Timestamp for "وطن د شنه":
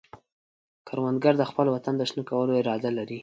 1.75-2.23